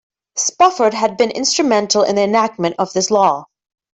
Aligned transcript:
Spofford 0.35 0.95
had 0.95 1.15
been 1.15 1.29
instrumental 1.29 2.01
in 2.01 2.15
the 2.15 2.23
enactment 2.23 2.75
of 2.79 2.91
this 2.93 3.11
law. 3.11 3.45